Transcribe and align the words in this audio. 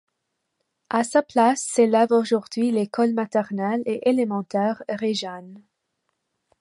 À 0.89 1.03
sa 1.03 1.21
place 1.21 1.63
s'élève 1.63 2.11
aujourd'hui 2.11 2.71
l'école 2.71 3.13
maternelle 3.13 3.83
et 3.85 4.09
élémentaire 4.09 4.81
Réjane. 4.89 5.61